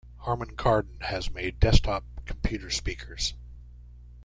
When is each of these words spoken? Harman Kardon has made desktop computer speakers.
Harman 0.21 0.55
Kardon 0.55 0.99
has 1.01 1.29
made 1.29 1.59
desktop 1.59 2.05
computer 2.25 2.71
speakers. 2.71 3.35